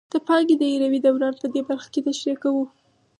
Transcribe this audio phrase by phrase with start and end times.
[0.13, 2.63] د پانګې دایروي دوران په دې برخه کې تشریح کوو